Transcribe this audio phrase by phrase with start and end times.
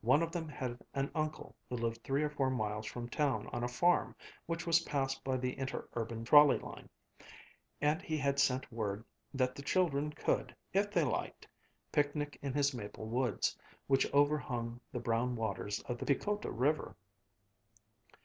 [0.00, 3.62] One of them had an uncle who lived three or four miles from town on
[3.62, 6.88] a farm which was passed by the inter urban trolley line,
[7.80, 11.46] and he had sent word that the children could, if they liked,
[11.92, 13.56] picnic in his maple woods,
[13.86, 16.96] which overhung the brown waters of the Piquota river.